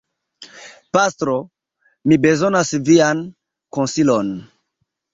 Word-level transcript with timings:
Pastro, 0.97 1.35
mi 2.09 2.19
bezonas 2.25 2.75
vian 2.91 3.25
konsilon. 3.81 4.37